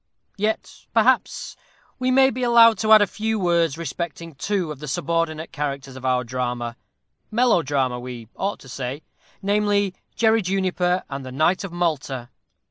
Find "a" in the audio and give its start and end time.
3.03-3.05